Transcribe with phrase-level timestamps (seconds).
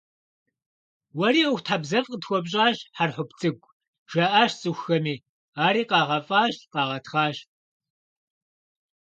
[1.17, 3.75] «Уэри ӀуэхутхьэбзэфӀ къытхуэпщӀащ, Хьэрхъуп цӀыкӀу»,-
[4.11, 5.15] жаӀащ цӀыхухэми,
[5.65, 7.37] ари къагъэфӀащ, къагъэтхъащ.